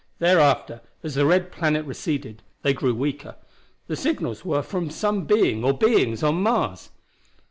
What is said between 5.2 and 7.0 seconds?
being or beings on Mars!